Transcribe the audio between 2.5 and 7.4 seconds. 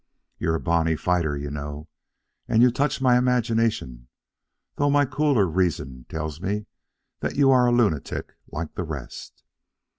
you touch my imagination, though my cooler reason tells me that